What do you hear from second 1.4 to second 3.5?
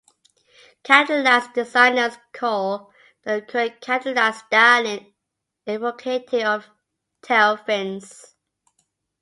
designers call the